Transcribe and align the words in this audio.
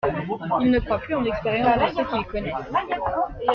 Ils 0.61 0.71
ne 0.71 0.79
croient 0.79 0.97
plus 0.97 1.13
en 1.13 1.21
l’expérience 1.21 1.77
de 1.79 1.95
ceux 1.95 2.03
qu’ils 2.05 2.25
connaissent. 2.25 2.71